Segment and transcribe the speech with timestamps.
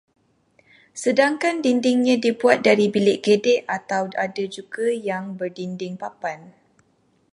[1.03, 6.39] Sedangkan dindingnya dibuat dari bilik gedek atau ada juga yang berdinding papan